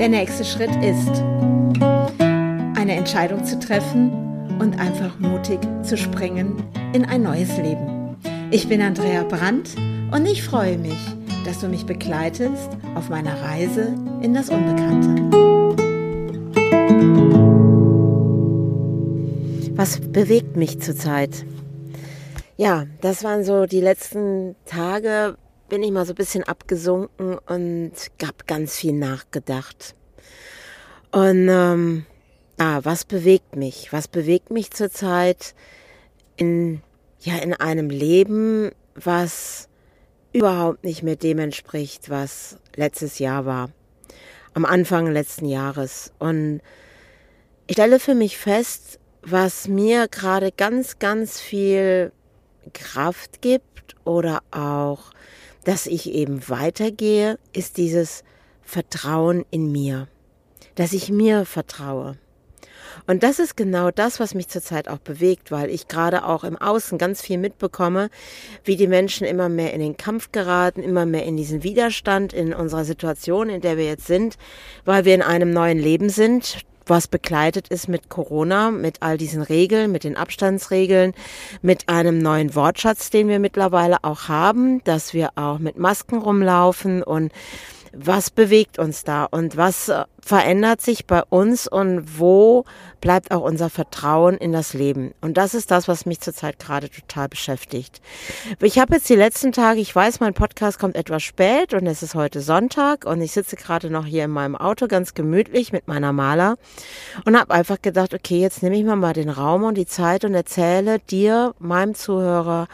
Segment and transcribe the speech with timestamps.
[0.00, 1.22] Der nächste Schritt ist,
[2.74, 6.64] eine Entscheidung zu treffen und einfach mutig zu springen
[6.94, 8.16] in ein neues Leben.
[8.50, 9.76] Ich bin Andrea Brandt
[10.10, 10.96] und ich freue mich,
[11.44, 15.20] dass du mich begleitest auf meiner Reise in das Unbekannte.
[19.76, 21.44] Was bewegt mich zurzeit?
[22.56, 25.36] Ja, das waren so die letzten Tage,
[25.70, 27.92] bin ich mal so ein bisschen abgesunken und
[28.22, 29.94] hab ganz viel nachgedacht.
[31.12, 32.04] Und ähm,
[32.58, 33.92] ah, was bewegt mich?
[33.92, 35.54] Was bewegt mich zurzeit
[36.36, 36.82] in
[37.20, 39.68] ja in einem Leben, was
[40.32, 43.70] überhaupt nicht mehr dem entspricht, was letztes Jahr war,
[44.54, 46.12] am Anfang letzten Jahres.
[46.18, 46.60] Und
[47.66, 52.12] ich stelle für mich fest, was mir gerade ganz, ganz viel
[52.72, 55.12] Kraft gibt oder auch,
[55.64, 58.24] dass ich eben weitergehe, ist dieses
[58.62, 60.08] Vertrauen in mir,
[60.74, 62.16] dass ich mir vertraue.
[63.06, 66.56] Und das ist genau das, was mich zurzeit auch bewegt, weil ich gerade auch im
[66.56, 68.10] Außen ganz viel mitbekomme,
[68.64, 72.52] wie die Menschen immer mehr in den Kampf geraten, immer mehr in diesen Widerstand in
[72.52, 74.36] unserer Situation, in der wir jetzt sind,
[74.84, 79.40] weil wir in einem neuen Leben sind, was begleitet ist mit Corona, mit all diesen
[79.40, 81.14] Regeln, mit den Abstandsregeln,
[81.62, 87.02] mit einem neuen Wortschatz, den wir mittlerweile auch haben, dass wir auch mit Masken rumlaufen
[87.02, 87.32] und
[87.92, 92.64] was bewegt uns da und was äh, verändert sich bei uns und wo
[93.00, 95.12] bleibt auch unser Vertrauen in das Leben.
[95.20, 98.00] Und das ist das, was mich zurzeit gerade total beschäftigt.
[98.60, 102.02] Ich habe jetzt die letzten Tage, ich weiß, mein Podcast kommt etwas spät und es
[102.02, 105.88] ist heute Sonntag und ich sitze gerade noch hier in meinem Auto ganz gemütlich mit
[105.88, 106.56] meiner Maler
[107.24, 110.24] und habe einfach gedacht, okay, jetzt nehme ich mir mal den Raum und die Zeit
[110.24, 112.68] und erzähle dir, meinem Zuhörer,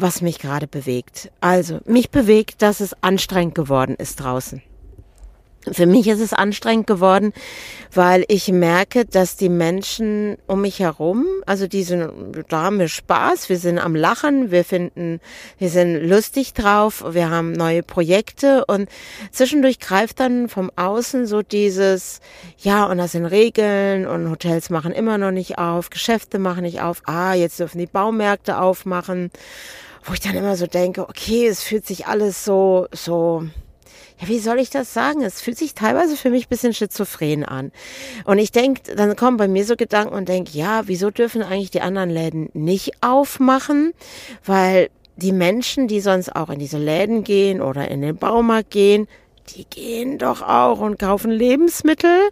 [0.00, 1.30] was mich gerade bewegt.
[1.40, 4.62] Also, mich bewegt, dass es anstrengend geworden ist draußen.
[5.70, 7.34] Für mich ist es anstrengend geworden,
[7.92, 12.10] weil ich merke, dass die Menschen um mich herum, also die sind,
[12.48, 15.20] da haben wir Spaß, wir sind am Lachen, wir finden,
[15.58, 18.88] wir sind lustig drauf, wir haben neue Projekte und
[19.32, 22.20] zwischendurch greift dann vom Außen so dieses,
[22.56, 26.80] ja, und das sind Regeln und Hotels machen immer noch nicht auf, Geschäfte machen nicht
[26.80, 29.30] auf, ah, jetzt dürfen die Baumärkte aufmachen
[30.02, 33.44] wo ich dann immer so denke, okay, es fühlt sich alles so, so,
[34.20, 35.22] ja, wie soll ich das sagen?
[35.22, 37.72] Es fühlt sich teilweise für mich bisschen schizophren an.
[38.24, 41.70] Und ich denke, dann kommen bei mir so Gedanken und denke, ja, wieso dürfen eigentlich
[41.70, 43.92] die anderen Läden nicht aufmachen?
[44.44, 49.06] Weil die Menschen, die sonst auch in diese Läden gehen oder in den Baumarkt gehen,
[49.56, 52.30] die gehen doch auch und kaufen Lebensmittel.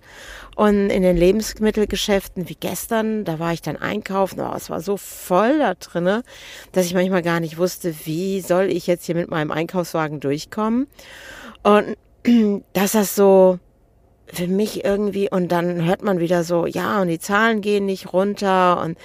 [0.59, 4.97] Und in den Lebensmittelgeschäften wie gestern, da war ich dann einkaufen, oh, es war so
[4.97, 6.25] voll da drinne,
[6.73, 10.89] dass ich manchmal gar nicht wusste, wie soll ich jetzt hier mit meinem Einkaufswagen durchkommen.
[11.63, 11.97] Und
[12.73, 13.61] dass das so
[14.27, 18.13] für mich irgendwie, und dann hört man wieder so, ja, und die Zahlen gehen nicht
[18.13, 18.99] runter und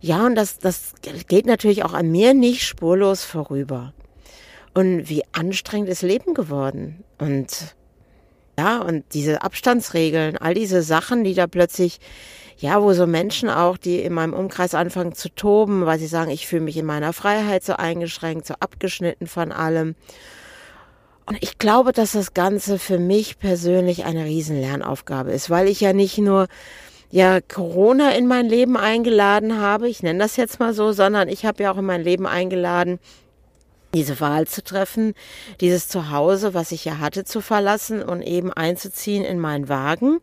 [0.00, 3.92] ja, und das, das geht natürlich auch an mir nicht spurlos vorüber.
[4.72, 7.04] Und wie anstrengend ist Leben geworden.
[7.18, 7.75] Und
[8.58, 11.98] ja, und diese Abstandsregeln, all diese Sachen, die da plötzlich,
[12.58, 16.30] ja, wo so Menschen auch, die in meinem Umkreis anfangen zu toben, weil sie sagen,
[16.30, 19.94] ich fühle mich in meiner Freiheit so eingeschränkt, so abgeschnitten von allem.
[21.26, 25.80] Und ich glaube, dass das Ganze für mich persönlich eine riesen Lernaufgabe ist, weil ich
[25.80, 26.46] ja nicht nur
[27.10, 31.44] ja Corona in mein Leben eingeladen habe, ich nenne das jetzt mal so, sondern ich
[31.44, 33.00] habe ja auch in mein Leben eingeladen,
[33.96, 35.14] diese Wahl zu treffen,
[35.60, 40.20] dieses Zuhause, was ich ja hatte, zu verlassen und eben einzuziehen in meinen Wagen.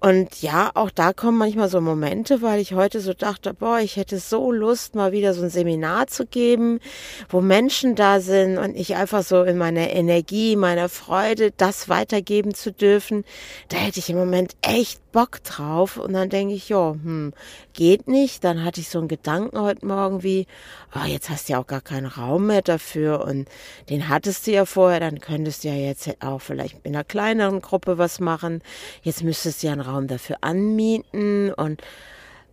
[0.00, 3.96] Und ja, auch da kommen manchmal so Momente, weil ich heute so dachte, boah, ich
[3.96, 6.80] hätte so Lust, mal wieder so ein Seminar zu geben,
[7.28, 12.54] wo Menschen da sind und ich einfach so in meiner Energie, meiner Freude, das weitergeben
[12.54, 13.24] zu dürfen.
[13.68, 15.96] Da hätte ich im Moment echt Bock drauf.
[15.96, 17.32] Und dann denke ich, ja, hm,
[17.72, 18.44] geht nicht.
[18.44, 20.46] Dann hatte ich so einen Gedanken heute Morgen wie,
[20.94, 23.48] oh, jetzt hast du ja auch gar keinen Raum mehr dafür und
[23.88, 27.62] den hattest du ja vorher, dann könntest du ja jetzt auch vielleicht in einer kleineren
[27.62, 28.60] Gruppe was machen.
[29.02, 31.82] Jetzt müsstest du ja einen Raum dafür anmieten und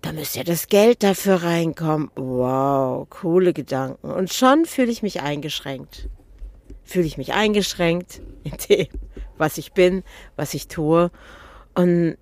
[0.01, 2.09] da müsste ja das Geld dafür reinkommen.
[2.15, 4.11] Wow, coole Gedanken.
[4.11, 6.09] Und schon fühle ich mich eingeschränkt.
[6.83, 8.87] Fühle ich mich eingeschränkt in dem,
[9.37, 10.03] was ich bin,
[10.35, 11.11] was ich tue.
[11.75, 12.17] Und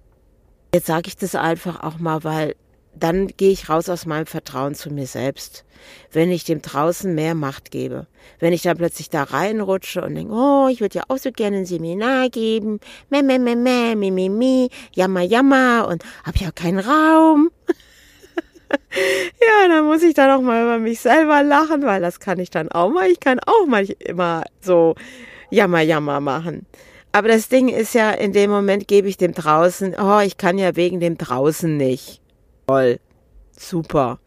[0.74, 2.56] jetzt sage ich das einfach auch mal, weil
[2.96, 5.66] dann gehe ich raus aus meinem Vertrauen zu mir selbst.
[6.12, 8.08] Wenn ich dem draußen mehr Macht gebe.
[8.40, 11.58] Wenn ich dann plötzlich da reinrutsche und denke, oh, ich würde ja auch so gerne
[11.58, 12.80] ein Seminar geben.
[13.10, 17.50] Meh, meh, meh, meh, mi, mi, mi, jammer, jammer und hab ja keinen Raum.
[18.70, 22.50] ja, dann muss ich dann auch mal über mich selber lachen, weil das kann ich
[22.50, 23.10] dann auch mal.
[23.10, 24.96] Ich kann auch mal immer so
[25.50, 26.66] jammer, jammer machen.
[27.12, 30.58] Aber das Ding ist ja, in dem Moment gebe ich dem draußen, oh, ich kann
[30.58, 32.19] ja wegen dem draußen nicht.
[32.70, 33.00] Toll.
[33.58, 34.20] Super.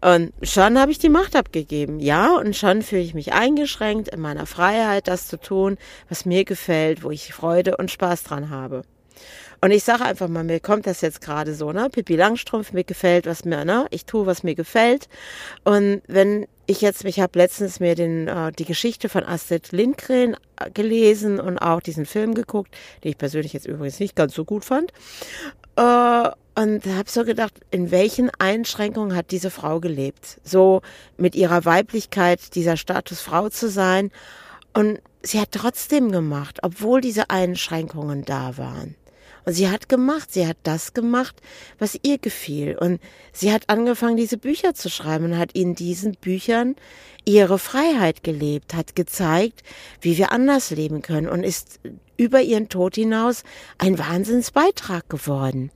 [0.00, 4.20] Und schon habe ich die Macht abgegeben, ja, und schon fühle ich mich eingeschränkt in
[4.20, 5.76] meiner Freiheit, das zu tun,
[6.08, 8.82] was mir gefällt, wo ich Freude und Spaß dran habe.
[9.60, 11.90] Und ich sage einfach mal, mir kommt das jetzt gerade so, ne?
[11.90, 13.86] Pippi Langstrumpf, mir gefällt, was mir, ne?
[13.90, 15.08] Ich tue, was mir gefällt.
[15.64, 20.34] Und wenn ich jetzt, ich habe letztens mir den, äh, die Geschichte von Astrid Lindgren
[20.58, 24.46] äh, gelesen und auch diesen Film geguckt, den ich persönlich jetzt übrigens nicht ganz so
[24.46, 24.92] gut fand.
[25.76, 30.40] Äh, und habe so gedacht, in welchen Einschränkungen hat diese Frau gelebt?
[30.44, 30.82] So
[31.16, 34.10] mit ihrer Weiblichkeit, dieser Status Frau zu sein.
[34.72, 38.94] Und sie hat trotzdem gemacht, obwohl diese Einschränkungen da waren.
[39.44, 41.42] Und sie hat gemacht, sie hat das gemacht,
[41.78, 42.78] was ihr gefiel.
[42.78, 43.00] Und
[43.32, 46.76] sie hat angefangen, diese Bücher zu schreiben und hat in diesen Büchern
[47.24, 49.62] ihre Freiheit gelebt, hat gezeigt,
[50.00, 51.80] wie wir anders leben können und ist
[52.16, 53.42] über ihren Tod hinaus
[53.78, 55.70] ein Wahnsinnsbeitrag geworden.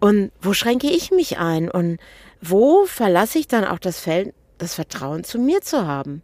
[0.00, 1.70] Und wo schränke ich mich ein?
[1.70, 1.98] Und
[2.40, 6.22] wo verlasse ich dann auch das Feld, das Vertrauen zu mir zu haben?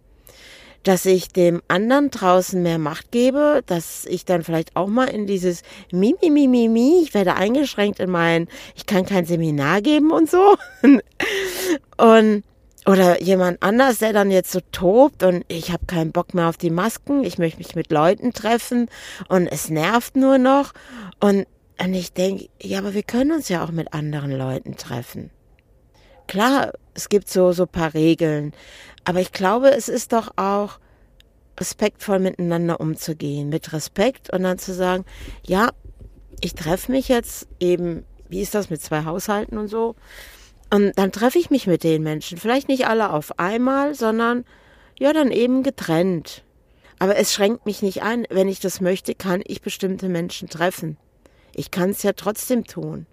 [0.82, 5.26] Dass ich dem anderen draußen mehr Macht gebe, dass ich dann vielleicht auch mal in
[5.26, 9.80] dieses Mi, Mi, Mi, Mi, Mi, ich werde eingeschränkt in meinen, ich kann kein Seminar
[9.80, 10.56] geben und so.
[11.96, 12.44] und
[12.86, 16.58] oder jemand anders, der dann jetzt so tobt und ich habe keinen Bock mehr auf
[16.58, 18.90] die Masken, ich möchte mich mit Leuten treffen
[19.28, 20.72] und es nervt nur noch
[21.20, 21.46] und
[21.80, 25.30] und ich denke, ja, aber wir können uns ja auch mit anderen Leuten treffen.
[26.26, 28.52] Klar, es gibt so so paar Regeln,
[29.04, 30.78] aber ich glaube, es ist doch auch
[31.58, 35.04] respektvoll miteinander umzugehen, mit Respekt und dann zu sagen,
[35.46, 35.70] ja,
[36.40, 39.94] ich treffe mich jetzt eben, wie ist das mit zwei Haushalten und so?
[40.70, 44.44] Und dann treffe ich mich mit den Menschen, vielleicht nicht alle auf einmal, sondern
[44.98, 46.42] ja, dann eben getrennt.
[46.98, 48.26] Aber es schränkt mich nicht ein.
[48.30, 50.96] Wenn ich das möchte, kann ich bestimmte Menschen treffen.
[51.54, 53.06] Ich kann es ja trotzdem tun.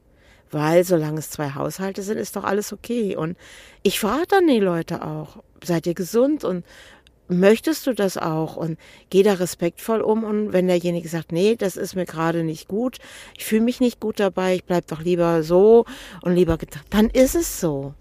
[0.51, 3.15] Weil solange es zwei Haushalte sind, ist doch alles okay.
[3.15, 3.37] Und
[3.83, 6.65] ich frage dann die Leute auch, seid ihr gesund und
[7.29, 8.57] möchtest du das auch?
[8.57, 8.77] Und
[9.09, 10.23] geh da respektvoll um.
[10.23, 12.97] Und wenn derjenige sagt, nee, das ist mir gerade nicht gut,
[13.37, 15.85] ich fühle mich nicht gut dabei, ich bleib doch lieber so
[16.21, 17.93] und lieber getan, dann ist es so.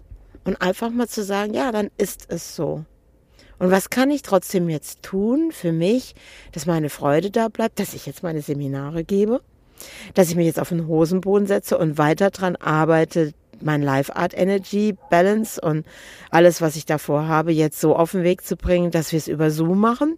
[0.43, 2.83] Und einfach mal zu sagen, ja, dann ist es so.
[3.59, 6.15] Und was kann ich trotzdem jetzt tun für mich,
[6.51, 9.41] dass meine Freude da bleibt, dass ich jetzt meine Seminare gebe?
[10.13, 14.35] Dass ich mich jetzt auf den Hosenboden setze und weiter dran arbeite, mein Life Art
[14.35, 15.85] Energy Balance und
[16.29, 19.27] alles, was ich davor habe, jetzt so auf den Weg zu bringen, dass wir es
[19.27, 20.17] über Zoom machen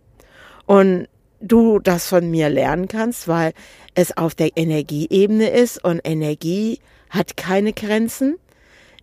[0.65, 1.07] und
[1.41, 3.53] du das von mir lernen kannst, weil
[3.95, 8.37] es auf der Energieebene ist und Energie hat keine Grenzen.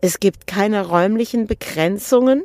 [0.00, 2.44] Es gibt keine räumlichen Begrenzungen.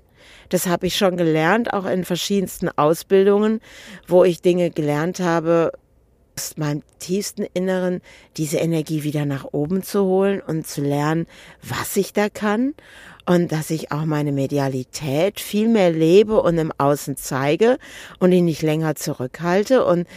[0.50, 3.62] Das habe ich schon gelernt, auch in verschiedensten Ausbildungen,
[4.08, 5.72] wo ich Dinge gelernt habe,
[6.38, 8.02] aus meinem tiefsten Inneren
[8.38, 11.28] diese Energie wieder nach oben zu holen und zu lernen,
[11.62, 12.74] was ich da kann
[13.26, 17.78] und dass ich auch meine Medialität viel mehr lebe und im Außen zeige
[18.20, 20.08] und ihn nicht länger zurückhalte und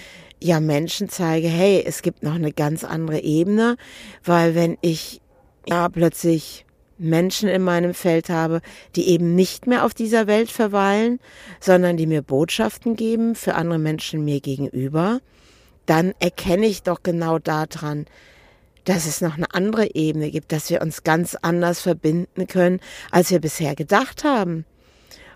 [0.40, 3.76] ja Menschen zeige, hey, es gibt noch eine ganz andere Ebene,
[4.24, 5.20] weil wenn ich
[5.66, 6.64] ja plötzlich
[6.98, 8.60] Menschen in meinem Feld habe,
[8.96, 11.20] die eben nicht mehr auf dieser Welt verweilen,
[11.60, 15.20] sondern die mir Botschaften geben für andere Menschen mir gegenüber,
[15.88, 18.06] dann erkenne ich doch genau daran,
[18.84, 22.80] dass es noch eine andere Ebene gibt, dass wir uns ganz anders verbinden können,
[23.10, 24.64] als wir bisher gedacht haben.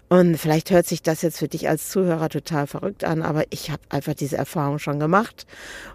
[0.09, 3.71] Und vielleicht hört sich das jetzt für dich als Zuhörer total verrückt an, aber ich
[3.71, 5.47] habe einfach diese Erfahrung schon gemacht.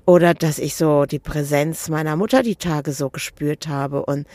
[0.06, 4.28] Oder dass ich so die Präsenz meiner Mutter die Tage so gespürt habe und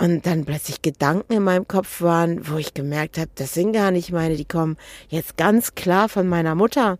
[0.00, 3.90] und dann plötzlich Gedanken in meinem Kopf waren, wo ich gemerkt habe, das sind gar
[3.90, 4.76] nicht meine, die kommen
[5.08, 6.98] jetzt ganz klar von meiner Mutter.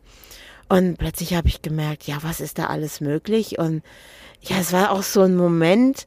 [0.68, 3.58] Und plötzlich habe ich gemerkt, ja, was ist da alles möglich?
[3.58, 3.82] Und
[4.42, 6.04] ja, es war auch so ein Moment,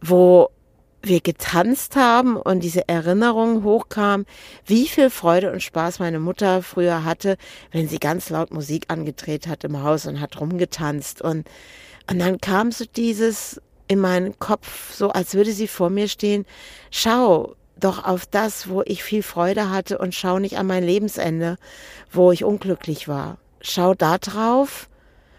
[0.00, 0.48] wo
[1.02, 4.24] wir getanzt haben und diese Erinnerung hochkam,
[4.64, 7.36] wie viel Freude und Spaß meine Mutter früher hatte,
[7.72, 11.20] wenn sie ganz laut Musik angedreht hat im Haus und hat rumgetanzt.
[11.20, 11.48] Und,
[12.10, 16.46] und dann kam so dieses in meinen Kopf, so als würde sie vor mir stehen,
[16.90, 21.56] schau doch auf das, wo ich viel Freude hatte und schau nicht an mein Lebensende,
[22.12, 24.88] wo ich unglücklich war schau da drauf,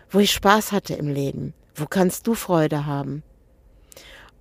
[0.10, 1.54] wo ich Spaß hatte im Leben.
[1.76, 3.24] Wo kannst du Freude haben?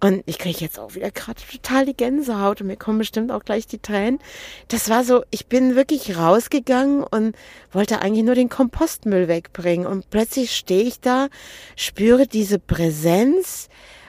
[0.01, 3.45] Und ich kriege jetzt auch wieder gerade total die Gänsehaut und mir kommen bestimmt auch
[3.45, 4.19] gleich die Tränen.
[4.67, 7.37] Das war so, ich bin wirklich rausgegangen und
[7.71, 9.87] wollte eigentlich nur den Kompostmüll wegbringen.
[9.87, 11.29] Und plötzlich stehe ich da,
[11.77, 13.69] spüre diese Präsenz,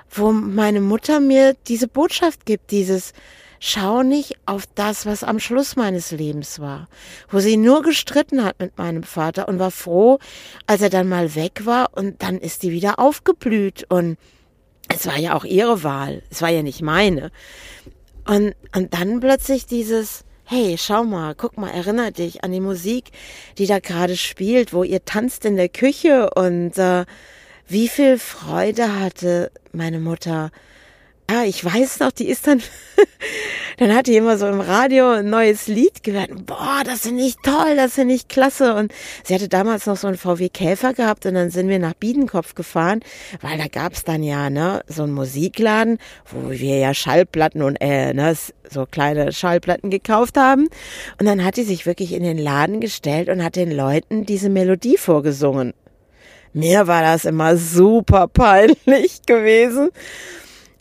[0.09, 3.13] wo meine Mutter mir diese Botschaft gibt, dieses
[3.65, 6.89] schau nicht auf das, was am Schluss meines Lebens war,
[7.29, 10.19] wo sie nur gestritten hat mit meinem Vater und war froh,
[10.67, 13.85] als er dann mal weg war und dann ist die wieder aufgeblüht.
[13.87, 14.17] Und
[14.89, 17.31] es war ja auch ihre Wahl, es war ja nicht meine.
[18.27, 23.11] Und, und dann plötzlich dieses, hey, schau mal, guck mal, erinnere dich an die Musik,
[23.57, 26.31] die da gerade spielt, wo ihr tanzt in der Küche.
[26.31, 27.05] Und äh,
[27.69, 30.51] wie viel Freude hatte meine Mutter.
[31.29, 32.61] Ja, ich weiß noch, die ist dann,
[33.77, 36.45] dann hat die immer so im Radio ein neues Lied gehört.
[36.45, 38.75] Boah, das finde ich toll, das finde ich klasse.
[38.75, 41.93] Und sie hatte damals noch so einen VW Käfer gehabt und dann sind wir nach
[41.93, 43.01] Biedenkopf gefahren,
[43.41, 48.13] weil da gab's dann ja, ne, so einen Musikladen, wo wir ja Schallplatten und, äh,
[48.13, 48.35] ne,
[48.69, 50.67] so kleine Schallplatten gekauft haben.
[51.19, 54.49] Und dann hat die sich wirklich in den Laden gestellt und hat den Leuten diese
[54.49, 55.73] Melodie vorgesungen.
[56.53, 59.89] Mir war das immer super peinlich gewesen.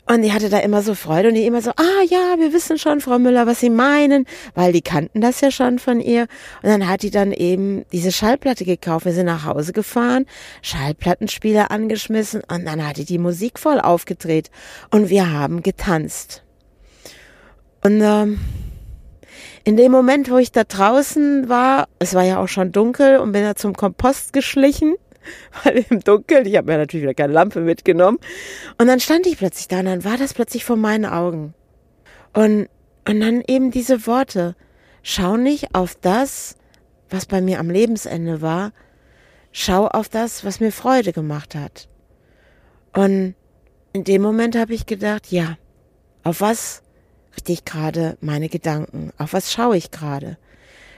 [0.07, 2.77] Und die hatte da immer so Freude und die immer so, ah ja, wir wissen
[2.77, 6.23] schon, Frau Müller, was Sie meinen, weil die kannten das ja schon von ihr.
[6.63, 9.07] Und dann hat die dann eben diese Schallplatte gekauft.
[9.07, 10.27] Wir sind nach Hause gefahren,
[10.61, 14.51] Schallplattenspieler angeschmissen und dann hat die die Musik voll aufgedreht
[14.91, 16.43] und wir haben getanzt.
[17.85, 18.41] Und ähm,
[19.65, 23.31] in dem Moment, wo ich da draußen war, es war ja auch schon dunkel und
[23.31, 24.97] bin da zum Kompost geschlichen
[25.65, 28.19] weil im Dunkeln, ich habe mir natürlich wieder keine Lampe mitgenommen.
[28.79, 31.55] Und dann stand ich plötzlich da und dann war das plötzlich vor meinen Augen.
[32.33, 32.69] Und,
[33.09, 34.57] und dann eben diese Worte.
[35.03, 36.57] Schau nicht auf das,
[37.11, 38.73] was bei mir am Lebensende war.
[39.51, 41.89] Schau auf das, was mir Freude gemacht hat.
[42.95, 43.35] Und
[43.93, 45.57] in dem Moment habe ich gedacht, ja,
[46.23, 46.83] auf was
[47.35, 49.13] richte ich gerade meine Gedanken?
[49.19, 50.39] Auf was schaue ich gerade?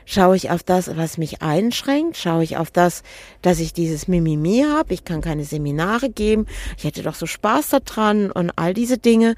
[0.06, 2.16] Schaue ich auf das, was mich einschränkt?
[2.16, 3.02] Schaue ich auf das,
[3.42, 4.92] dass ich dieses Mimimi habe?
[4.92, 6.46] Ich kann keine Seminare geben.
[6.76, 9.34] Ich hätte doch so Spaß daran und all diese Dinge.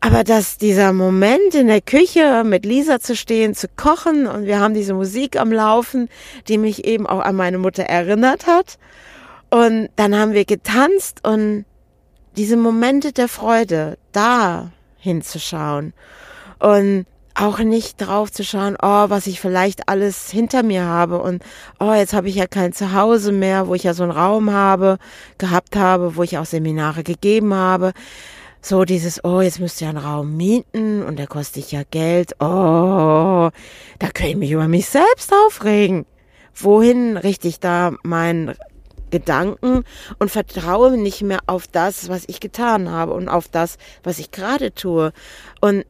[0.00, 4.60] Aber dass dieser Moment in der Küche mit Lisa zu stehen, zu kochen und wir
[4.60, 6.08] haben diese Musik am Laufen,
[6.46, 8.78] die mich eben auch an meine Mutter erinnert hat.
[9.50, 11.64] Und dann haben wir getanzt und
[12.36, 15.94] diese Momente der Freude, da hinzuschauen.
[16.60, 17.06] Und
[17.38, 21.42] auch nicht drauf zu schauen, oh, was ich vielleicht alles hinter mir habe und
[21.78, 24.98] oh, jetzt habe ich ja kein Zuhause mehr, wo ich ja so einen Raum habe,
[25.38, 27.92] gehabt habe, wo ich auch Seminare gegeben habe.
[28.60, 32.32] So dieses, oh, jetzt müsst ihr einen Raum mieten und der kostet ja Geld.
[32.40, 33.50] Oh,
[33.98, 36.06] da kann ich mich über mich selbst aufregen.
[36.54, 38.56] Wohin richte ich da meinen
[39.10, 39.84] Gedanken
[40.18, 44.32] und vertraue nicht mehr auf das, was ich getan habe und auf das, was ich
[44.32, 45.12] gerade tue.
[45.60, 45.84] Und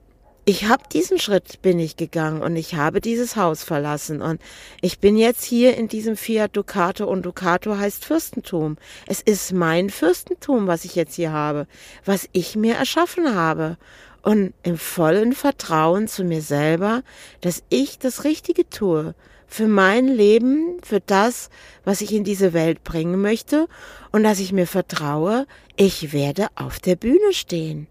[0.48, 4.40] ich habe diesen Schritt bin ich gegangen und ich habe dieses Haus verlassen und
[4.80, 8.78] ich bin jetzt hier in diesem Fiat Ducato und Ducato heißt Fürstentum.
[9.06, 11.66] Es ist mein Fürstentum, was ich jetzt hier habe,
[12.06, 13.76] was ich mir erschaffen habe
[14.22, 17.02] und im vollen Vertrauen zu mir selber,
[17.42, 19.14] dass ich das Richtige tue
[19.46, 21.50] für mein Leben, für das,
[21.84, 23.68] was ich in diese Welt bringen möchte
[24.12, 27.86] und dass ich mir vertraue, ich werde auf der Bühne stehen.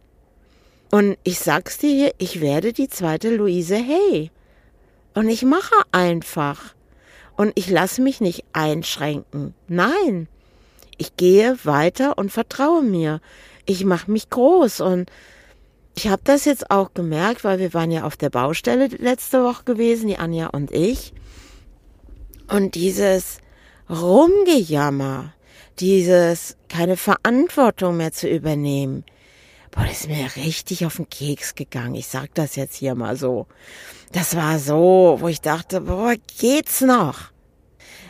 [0.90, 4.32] Und ich sag's dir hier, ich werde die zweite Luise Hay.
[5.14, 6.76] Und ich mache einfach.
[7.36, 9.54] Und ich lasse mich nicht einschränken.
[9.68, 10.28] Nein.
[10.98, 13.22] Ich gehe weiter und vertraue mir.
[13.66, 15.12] Ich mache mich groß und
[15.96, 19.64] ich habe das jetzt auch gemerkt, weil wir waren ja auf der Baustelle letzte Woche
[19.64, 21.14] gewesen, die Anja und ich.
[22.48, 23.40] Und dieses
[23.90, 25.34] Rumgejammer,
[25.80, 29.04] dieses keine Verantwortung mehr zu übernehmen,
[29.78, 31.96] boah, das ist mir richtig auf den Keks gegangen.
[31.96, 33.48] Ich sag das jetzt hier mal so.
[34.12, 37.32] Das war so, wo ich dachte, boah, geht's noch?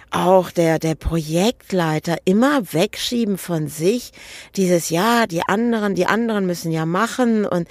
[0.10, 4.12] Auch der, der Projektleiter immer wegschieben von sich.
[4.56, 7.68] Dieses, ja, die anderen, die anderen müssen ja machen und,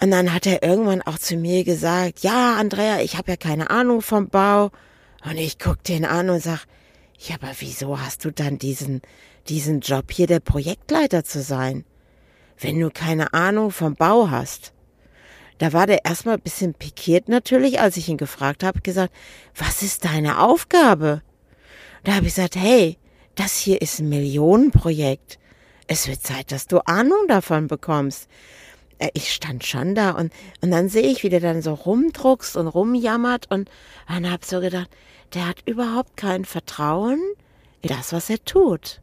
[0.00, 3.70] und dann hat er irgendwann auch zu mir gesagt, ja, Andrea, ich habe ja keine
[3.70, 4.70] Ahnung vom Bau.
[5.24, 6.64] Und ich guck den an und sag,
[7.16, 9.00] ja, aber wieso hast du dann diesen,
[9.48, 11.84] diesen Job hier der Projektleiter zu sein?
[12.58, 14.72] Wenn du keine Ahnung vom Bau hast.
[15.58, 19.14] Da war der erstmal ein bisschen pikiert natürlich, als ich ihn gefragt habe, gesagt,
[19.54, 21.22] was ist deine Aufgabe?
[22.04, 22.98] Da habe ich gesagt, hey,
[23.34, 25.38] das hier ist ein Millionenprojekt.
[25.86, 28.28] Es wird Zeit, dass du Ahnung davon bekommst.
[28.98, 32.56] Äh, ich stand schon da und, und dann sehe ich, wie der dann so rumdruckst
[32.56, 33.70] und rumjammert und
[34.08, 34.90] dann habe so gedacht,
[35.34, 37.20] der hat überhaupt kein Vertrauen
[37.82, 39.00] in das, was er tut.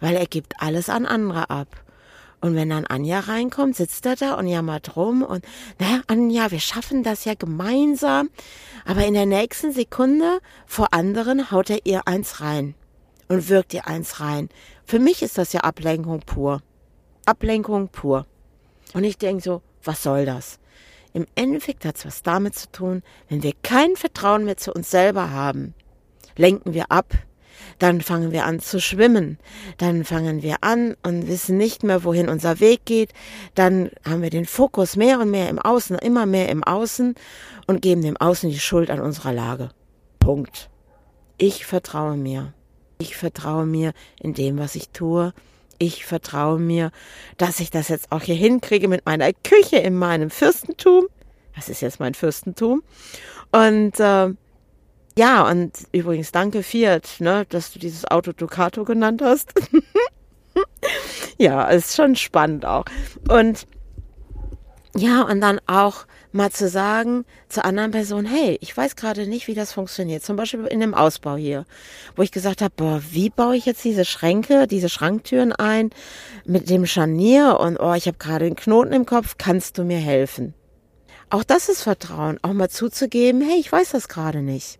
[0.00, 1.68] Weil er gibt alles an andere ab.
[2.40, 5.44] Und wenn dann Anja reinkommt, sitzt er da und jammert rum und,
[5.78, 8.30] naja, Anja, wir schaffen das ja gemeinsam.
[8.84, 12.74] Aber in der nächsten Sekunde vor anderen haut er ihr eins rein
[13.28, 14.48] und wirkt ihr eins rein.
[14.84, 16.62] Für mich ist das ja Ablenkung pur.
[17.26, 18.26] Ablenkung pur.
[18.94, 20.58] Und ich denke so, was soll das?
[21.18, 24.90] im Endeffekt hat es was damit zu tun, wenn wir kein Vertrauen mehr zu uns
[24.90, 25.74] selber haben,
[26.36, 27.12] lenken wir ab,
[27.78, 29.38] dann fangen wir an zu schwimmen,
[29.78, 33.12] dann fangen wir an und wissen nicht mehr, wohin unser Weg geht,
[33.54, 37.14] dann haben wir den Fokus mehr und mehr im Außen, immer mehr im Außen
[37.66, 39.70] und geben dem Außen die Schuld an unserer Lage.
[40.18, 40.70] Punkt.
[41.36, 42.52] Ich vertraue mir.
[42.98, 45.32] Ich vertraue mir in dem, was ich tue.
[45.78, 46.90] Ich vertraue mir,
[47.36, 51.06] dass ich das jetzt auch hier hinkriege mit meiner Küche in meinem Fürstentum.
[51.54, 52.82] Das ist jetzt mein Fürstentum.
[53.52, 54.30] Und äh,
[55.18, 59.52] ja, und übrigens danke Fiat, ne, dass du dieses Auto Ducato genannt hast.
[61.38, 62.84] ja, ist schon spannend auch.
[63.28, 63.66] Und
[64.94, 69.48] ja, und dann auch mal zu sagen zur anderen Person, hey, ich weiß gerade nicht,
[69.48, 70.22] wie das funktioniert.
[70.22, 71.66] Zum Beispiel in dem Ausbau hier,
[72.14, 75.90] wo ich gesagt habe, boah, wie baue ich jetzt diese Schränke, diese Schranktüren ein
[76.44, 79.98] mit dem Scharnier und oh, ich habe gerade einen Knoten im Kopf, kannst du mir
[79.98, 80.54] helfen?
[81.28, 84.78] Auch das ist Vertrauen, auch mal zuzugeben, hey, ich weiß das gerade nicht.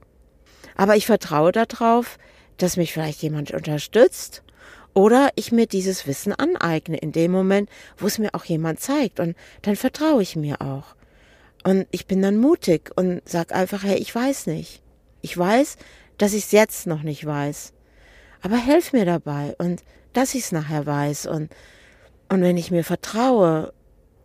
[0.79, 2.19] Aber ich vertraue darauf,
[2.57, 4.43] dass mich vielleicht jemand unterstützt
[4.95, 7.69] oder ich mir dieses Wissen aneigne in dem Moment,
[7.99, 9.21] wo es mir auch jemand zeigt.
[9.21, 10.95] Und dann vertraue ich mir auch.
[11.65, 14.81] Und ich bin dann mutig und sag einfach, hey, ich weiß nicht.
[15.21, 15.77] Ich weiß,
[16.17, 17.73] dass ich es jetzt noch nicht weiß.
[18.41, 19.83] Aber helf mir dabei und
[20.13, 21.27] dass ich es nachher weiß.
[21.27, 21.51] Und,
[22.29, 23.73] und wenn ich mir vertraue,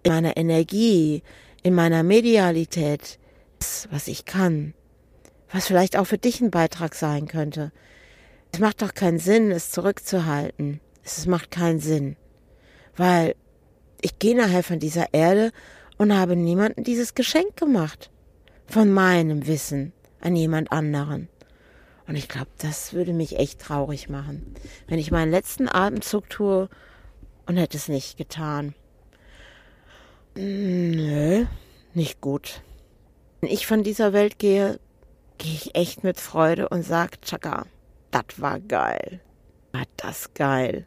[0.04, 1.24] in meiner Energie,
[1.64, 3.18] in meiner Medialität,
[3.58, 4.76] das, was ich kann,
[5.54, 7.72] was vielleicht auch für dich ein Beitrag sein könnte.
[8.52, 10.82] Es macht doch keinen Sinn, es zurückzuhalten.
[11.04, 12.18] Es macht keinen Sinn.
[12.98, 13.36] Weil
[14.02, 15.52] ich gehe nachher von dieser Erde
[15.98, 18.10] und habe niemandem dieses Geschenk gemacht.
[18.68, 21.30] Von meinem Wissen an jemand anderen.
[22.08, 24.56] Und ich glaube, das würde mich echt traurig machen,
[24.88, 26.68] wenn ich meinen letzten Atemzug tue
[27.46, 28.74] und hätte es nicht getan.
[30.36, 31.46] Nö,
[31.94, 32.62] nicht gut.
[33.40, 34.80] Wenn ich von dieser Welt gehe,
[35.44, 37.65] gehe ich echt mit Freude und sage, Chaka,
[38.12, 39.20] das war geil.
[39.74, 40.86] War das geil.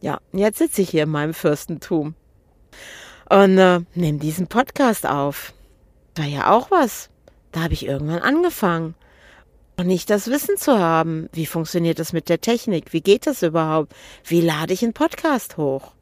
[0.00, 2.14] Ja, jetzt sitze ich hier in meinem Fürstentum
[3.30, 5.54] und äh, nehme diesen Podcast auf.
[6.16, 7.08] War ja auch was.
[7.52, 8.96] Da habe ich irgendwann angefangen.
[9.76, 13.42] Und nicht das Wissen zu haben, wie funktioniert das mit der Technik, wie geht das
[13.42, 15.92] überhaupt, wie lade ich einen Podcast hoch.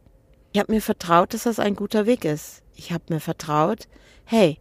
[0.53, 2.63] Ich habe mir vertraut, dass das ein guter Weg ist.
[2.75, 3.87] Ich habe mir vertraut,
[4.25, 4.59] hey,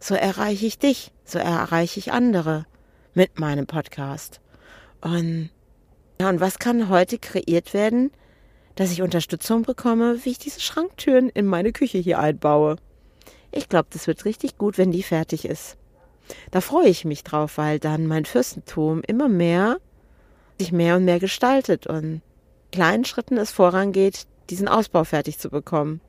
[0.00, 2.66] so erreiche ich dich, so erreiche ich andere
[3.14, 4.40] mit meinem Podcast.
[5.00, 5.50] Und
[6.20, 8.10] ja, und was kann heute kreiert werden,
[8.74, 12.76] dass ich Unterstützung bekomme, wie ich diese Schranktüren in meine Küche hier einbaue?
[13.52, 15.76] Ich glaube, das wird richtig gut, wenn die fertig ist.
[16.50, 19.78] Da freue ich mich drauf, weil dann mein Fürstentum immer mehr
[20.60, 22.20] sich mehr und mehr gestaltet und
[22.70, 26.00] kleinen Schritten es vorangeht, diesen Ausbau fertig zu bekommen.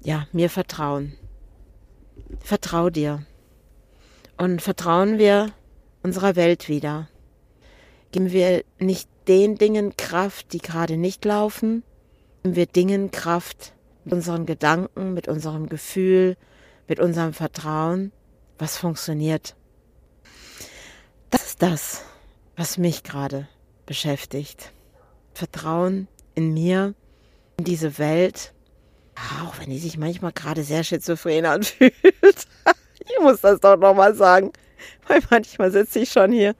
[0.00, 1.12] Ja, mir vertrauen.
[2.40, 3.24] Vertrau dir.
[4.36, 5.52] Und vertrauen wir
[6.02, 7.08] unserer Welt wieder.
[8.12, 11.82] Geben wir nicht den Dingen Kraft, die gerade nicht laufen.
[12.42, 13.72] Geben wir Dingen Kraft
[14.04, 16.36] mit unseren Gedanken, mit unserem Gefühl,
[16.88, 18.12] mit unserem Vertrauen,
[18.58, 19.56] was funktioniert.
[21.30, 22.02] Das ist das,
[22.56, 23.48] was mich gerade
[23.86, 24.72] beschäftigt.
[25.32, 26.94] Vertrauen in mir,
[27.56, 28.53] in diese Welt,
[29.42, 31.94] auch wenn die sich manchmal gerade sehr schizophren anfühlt.
[31.94, 34.52] ich muss das doch nochmal sagen.
[35.08, 36.54] Weil manchmal sitze ich schon hier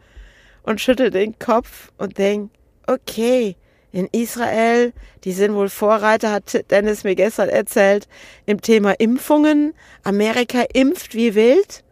[0.63, 2.51] und schüttel den Kopf und denke,
[2.87, 3.57] okay,
[3.93, 8.09] in Israel, die sind wohl Vorreiter, hat Dennis mir gestern erzählt,
[8.45, 9.73] im Thema Impfungen.
[10.03, 11.85] Amerika impft wie wild.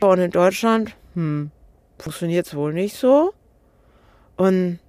[0.00, 1.50] Und in Deutschland, hm,
[1.98, 3.32] funktioniert es wohl nicht so.
[4.36, 4.80] Und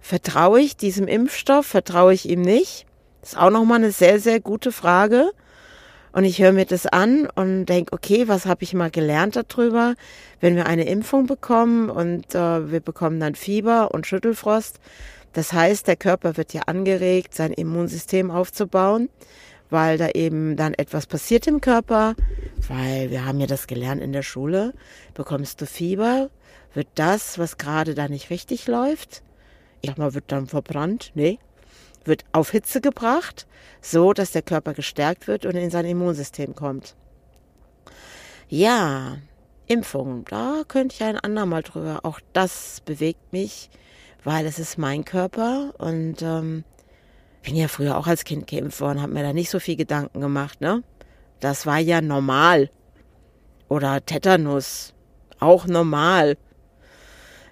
[0.00, 2.84] vertraue ich diesem Impfstoff, vertraue ich ihm nicht?
[3.20, 5.30] Das ist auch nochmal eine sehr, sehr gute Frage.
[6.12, 9.94] Und ich höre mir das an und denke, okay, was habe ich mal gelernt darüber?
[10.40, 14.80] Wenn wir eine Impfung bekommen und äh, wir bekommen dann Fieber und Schüttelfrost,
[15.32, 19.08] das heißt, der Körper wird ja angeregt, sein Immunsystem aufzubauen,
[19.68, 22.16] weil da eben dann etwas passiert im Körper,
[22.66, 24.74] weil wir haben ja das gelernt in der Schule,
[25.14, 26.30] bekommst du Fieber,
[26.74, 29.22] wird das, was gerade da nicht richtig läuft,
[29.80, 31.38] ich sag mal, wird dann verbrannt, nee,
[32.04, 33.46] wird auf Hitze gebracht,
[33.80, 36.96] so dass der Körper gestärkt wird und in sein Immunsystem kommt.
[38.48, 39.18] Ja,
[39.66, 42.00] Impfung, da könnte ich ein andermal drüber.
[42.02, 43.70] Auch das bewegt mich,
[44.24, 46.64] weil es ist mein Körper und ähm,
[47.42, 50.20] bin ja früher auch als Kind geimpft worden, habe mir da nicht so viel Gedanken
[50.20, 50.82] gemacht, ne?
[51.38, 52.70] Das war ja normal.
[53.68, 54.92] Oder Tetanus,
[55.38, 56.36] auch normal.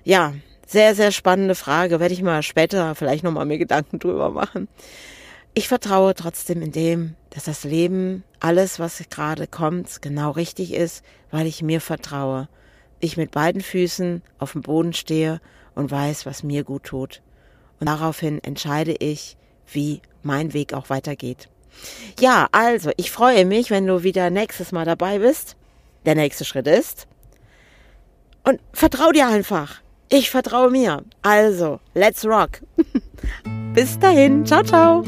[0.05, 0.35] Ja,
[0.69, 1.99] sehr, sehr spannende Frage.
[1.99, 4.69] Werde ich mal später vielleicht nochmal mir Gedanken drüber machen.
[5.55, 11.03] ich vertraue trotzdem in dem, dass das Leben, alles, was gerade kommt, genau richtig ist,
[11.33, 12.49] weil ich mir vertraue.
[13.01, 15.41] Ich mit beiden Füßen auf dem Boden stehe
[15.75, 17.23] und weiß, was mir gut tut.
[17.81, 21.49] Und daraufhin entscheide ich, wie mein Weg auch weitergeht.
[22.21, 25.57] Ja, also, ich freue mich, wenn du wieder nächstes Mal dabei bist.
[26.05, 27.07] Der nächste Schritt ist.
[28.45, 29.81] Und vertrau dir einfach.
[30.11, 31.05] Ich vertraue mir.
[31.23, 32.61] Also, let's rock.
[33.75, 34.47] Bis dahin.
[34.47, 35.05] Ciao, ciao.